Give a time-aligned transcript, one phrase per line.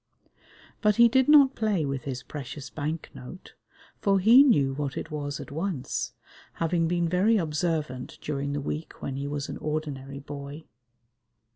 [0.81, 3.53] But he did not play with his precious bank note,
[3.99, 6.13] for he knew what it was at once,
[6.53, 10.63] having been very observant during the week when he was an ordinary boy.